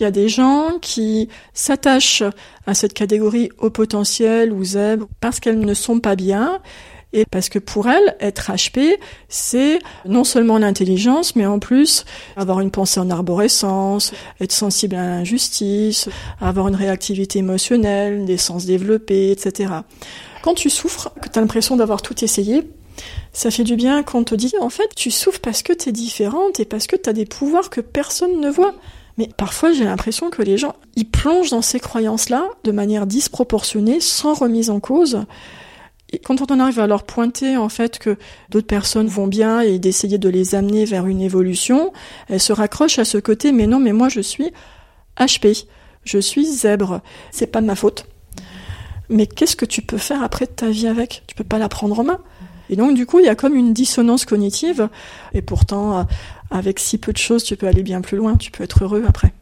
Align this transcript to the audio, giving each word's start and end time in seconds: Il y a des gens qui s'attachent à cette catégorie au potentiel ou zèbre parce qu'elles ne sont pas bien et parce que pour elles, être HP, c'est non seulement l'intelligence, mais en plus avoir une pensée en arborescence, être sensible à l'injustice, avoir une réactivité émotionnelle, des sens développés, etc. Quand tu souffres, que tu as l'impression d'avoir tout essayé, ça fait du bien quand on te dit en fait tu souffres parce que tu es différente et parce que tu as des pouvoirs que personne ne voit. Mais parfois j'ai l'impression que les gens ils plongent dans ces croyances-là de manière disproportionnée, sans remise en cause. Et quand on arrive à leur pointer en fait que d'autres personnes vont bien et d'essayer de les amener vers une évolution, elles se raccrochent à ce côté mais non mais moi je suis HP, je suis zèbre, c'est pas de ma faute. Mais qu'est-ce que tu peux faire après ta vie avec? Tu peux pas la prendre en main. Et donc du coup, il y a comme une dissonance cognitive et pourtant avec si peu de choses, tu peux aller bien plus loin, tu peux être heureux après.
Il 0.00 0.04
y 0.04 0.06
a 0.06 0.10
des 0.10 0.30
gens 0.30 0.78
qui 0.80 1.28
s'attachent 1.52 2.22
à 2.66 2.72
cette 2.72 2.94
catégorie 2.94 3.50
au 3.58 3.68
potentiel 3.68 4.50
ou 4.50 4.64
zèbre 4.64 5.06
parce 5.20 5.38
qu'elles 5.38 5.60
ne 5.60 5.74
sont 5.74 6.00
pas 6.00 6.16
bien 6.16 6.62
et 7.12 7.26
parce 7.26 7.50
que 7.50 7.58
pour 7.58 7.90
elles, 7.90 8.16
être 8.18 8.52
HP, 8.52 8.96
c'est 9.28 9.80
non 10.06 10.24
seulement 10.24 10.56
l'intelligence, 10.56 11.36
mais 11.36 11.44
en 11.44 11.58
plus 11.58 12.06
avoir 12.36 12.60
une 12.60 12.70
pensée 12.70 13.00
en 13.00 13.10
arborescence, 13.10 14.14
être 14.40 14.52
sensible 14.52 14.96
à 14.96 15.04
l'injustice, 15.04 16.08
avoir 16.40 16.68
une 16.68 16.74
réactivité 16.74 17.40
émotionnelle, 17.40 18.24
des 18.24 18.38
sens 18.38 18.64
développés, 18.64 19.30
etc. 19.30 19.74
Quand 20.42 20.54
tu 20.54 20.70
souffres, 20.70 21.12
que 21.20 21.28
tu 21.28 21.38
as 21.38 21.42
l'impression 21.42 21.76
d'avoir 21.76 22.00
tout 22.00 22.24
essayé, 22.24 22.66
ça 23.34 23.50
fait 23.50 23.64
du 23.64 23.76
bien 23.76 24.02
quand 24.02 24.20
on 24.20 24.24
te 24.24 24.34
dit 24.34 24.54
en 24.58 24.70
fait 24.70 24.94
tu 24.96 25.10
souffres 25.10 25.40
parce 25.40 25.62
que 25.62 25.74
tu 25.74 25.90
es 25.90 25.92
différente 25.92 26.60
et 26.60 26.64
parce 26.64 26.86
que 26.86 26.96
tu 26.96 27.10
as 27.10 27.12
des 27.12 27.26
pouvoirs 27.26 27.68
que 27.68 27.82
personne 27.82 28.40
ne 28.40 28.48
voit. 28.48 28.74
Mais 29.18 29.28
parfois 29.36 29.72
j'ai 29.72 29.84
l'impression 29.84 30.30
que 30.30 30.42
les 30.42 30.56
gens 30.56 30.74
ils 30.96 31.08
plongent 31.08 31.50
dans 31.50 31.62
ces 31.62 31.80
croyances-là 31.80 32.44
de 32.64 32.72
manière 32.72 33.06
disproportionnée, 33.06 34.00
sans 34.00 34.34
remise 34.34 34.70
en 34.70 34.80
cause. 34.80 35.24
Et 36.14 36.18
quand 36.18 36.50
on 36.50 36.60
arrive 36.60 36.78
à 36.78 36.86
leur 36.86 37.04
pointer 37.04 37.56
en 37.56 37.68
fait 37.68 37.98
que 37.98 38.18
d'autres 38.50 38.66
personnes 38.66 39.06
vont 39.06 39.26
bien 39.26 39.60
et 39.60 39.78
d'essayer 39.78 40.18
de 40.18 40.28
les 40.28 40.54
amener 40.54 40.84
vers 40.84 41.06
une 41.06 41.22
évolution, 41.22 41.92
elles 42.28 42.40
se 42.40 42.52
raccrochent 42.52 42.98
à 42.98 43.04
ce 43.04 43.18
côté 43.18 43.52
mais 43.52 43.66
non 43.66 43.80
mais 43.80 43.92
moi 43.92 44.08
je 44.08 44.20
suis 44.20 44.50
HP, 45.18 45.66
je 46.04 46.18
suis 46.18 46.44
zèbre, 46.46 47.00
c'est 47.30 47.46
pas 47.46 47.60
de 47.60 47.66
ma 47.66 47.76
faute. 47.76 48.06
Mais 49.08 49.26
qu'est-ce 49.26 49.56
que 49.56 49.64
tu 49.64 49.82
peux 49.82 49.98
faire 49.98 50.22
après 50.22 50.46
ta 50.46 50.68
vie 50.68 50.86
avec? 50.86 51.22
Tu 51.26 51.34
peux 51.34 51.44
pas 51.44 51.58
la 51.58 51.68
prendre 51.68 51.98
en 51.98 52.04
main. 52.04 52.18
Et 52.70 52.76
donc 52.76 52.94
du 52.94 53.04
coup, 53.04 53.18
il 53.18 53.26
y 53.26 53.28
a 53.28 53.34
comme 53.34 53.54
une 53.54 53.74
dissonance 53.74 54.24
cognitive 54.24 54.88
et 55.34 55.42
pourtant 55.42 56.06
avec 56.52 56.78
si 56.78 56.98
peu 56.98 57.12
de 57.12 57.18
choses, 57.18 57.44
tu 57.44 57.56
peux 57.56 57.66
aller 57.66 57.82
bien 57.82 58.00
plus 58.00 58.16
loin, 58.16 58.36
tu 58.36 58.50
peux 58.50 58.62
être 58.62 58.84
heureux 58.84 59.04
après. 59.08 59.32